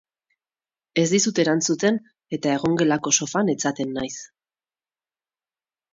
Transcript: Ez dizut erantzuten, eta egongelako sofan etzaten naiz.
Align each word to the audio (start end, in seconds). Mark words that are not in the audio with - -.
Ez 1.01 1.03
dizut 1.13 1.41
erantzuten, 1.43 2.01
eta 2.37 2.55
egongelako 2.61 3.15
sofan 3.21 3.55
etzaten 3.57 3.95
naiz. 3.99 4.13